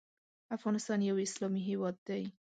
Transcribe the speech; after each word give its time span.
افغانستان 0.57 0.99
یو 1.01 1.15
اسلامی 1.25 1.61
هیواد 1.69 1.95
دی. 2.07 2.23